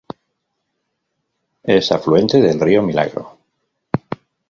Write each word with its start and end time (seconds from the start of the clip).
Es 1.61 1.91
afluente 1.91 2.41
del 2.41 2.59
río 2.59 2.81
Milagro. 2.81 3.37